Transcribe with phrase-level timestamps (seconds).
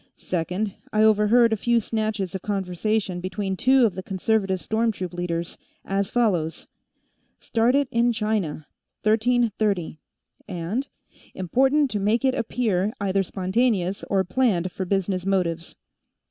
[0.15, 5.13] Second, I overheard a few snatches of conversation between two of the Conservative storm troop
[5.13, 6.65] leaders, as follows:'...
[7.49, 8.65] Start it in China...
[9.03, 9.99] thirteen thirty,'
[10.47, 10.87] and'...
[11.35, 15.75] Important to make it appear either spontaneous or planned for business motives.'"